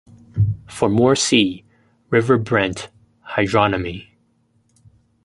[0.67, 1.63] "For more see:
[2.09, 2.89] River Brent:
[3.33, 4.07] Hydronymy".